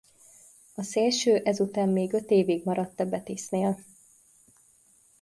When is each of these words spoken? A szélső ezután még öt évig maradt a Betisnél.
A 0.75 0.81
szélső 0.83 1.35
ezután 1.43 1.89
még 1.89 2.13
öt 2.13 2.29
évig 2.31 2.65
maradt 2.65 2.99
a 2.99 3.05
Betisnél. 3.05 3.79